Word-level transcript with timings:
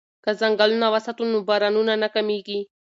که 0.23 0.31
ځنګلونه 0.39 0.87
وساتو 0.89 1.23
نو 1.31 1.37
بارانونه 1.49 1.93
نه 2.03 2.07
کمیږي. 2.15 2.59